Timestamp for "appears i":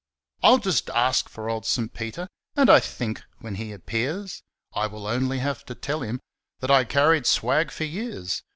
3.71-4.87